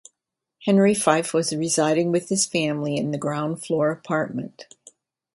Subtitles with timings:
[0.65, 4.65] Henry Fife was residing with his family in the ground floor apartment.